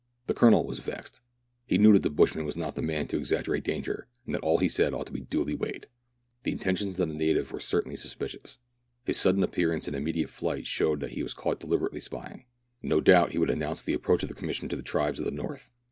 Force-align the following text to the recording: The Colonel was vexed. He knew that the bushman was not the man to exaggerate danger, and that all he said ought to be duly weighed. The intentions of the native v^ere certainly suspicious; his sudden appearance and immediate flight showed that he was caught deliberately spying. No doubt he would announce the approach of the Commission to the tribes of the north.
The 0.25 0.33
Colonel 0.33 0.65
was 0.65 0.79
vexed. 0.79 1.21
He 1.67 1.77
knew 1.77 1.93
that 1.93 2.01
the 2.01 2.09
bushman 2.09 2.43
was 2.43 2.57
not 2.57 2.73
the 2.73 2.81
man 2.81 3.07
to 3.09 3.17
exaggerate 3.17 3.63
danger, 3.63 4.07
and 4.25 4.33
that 4.33 4.41
all 4.41 4.57
he 4.57 4.67
said 4.67 4.95
ought 4.95 5.05
to 5.05 5.11
be 5.11 5.21
duly 5.21 5.53
weighed. 5.53 5.85
The 6.41 6.51
intentions 6.51 6.99
of 6.99 7.07
the 7.07 7.13
native 7.13 7.49
v^ere 7.51 7.61
certainly 7.61 7.95
suspicious; 7.97 8.57
his 9.05 9.17
sudden 9.17 9.43
appearance 9.43 9.87
and 9.87 9.95
immediate 9.95 10.31
flight 10.31 10.65
showed 10.65 11.01
that 11.01 11.11
he 11.11 11.21
was 11.21 11.35
caught 11.35 11.59
deliberately 11.59 11.99
spying. 11.99 12.45
No 12.81 12.99
doubt 12.99 13.33
he 13.33 13.37
would 13.37 13.51
announce 13.51 13.83
the 13.83 13.93
approach 13.93 14.23
of 14.23 14.29
the 14.29 14.33
Commission 14.33 14.67
to 14.69 14.75
the 14.75 14.81
tribes 14.81 15.19
of 15.19 15.25
the 15.25 15.29
north. 15.29 15.69